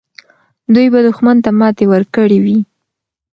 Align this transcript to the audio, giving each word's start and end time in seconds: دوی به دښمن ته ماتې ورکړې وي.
دوی 0.73 0.87
به 0.93 0.99
دښمن 1.07 1.37
ته 1.43 1.49
ماتې 1.59 1.85
ورکړې 1.91 2.39
وي. 2.45 2.57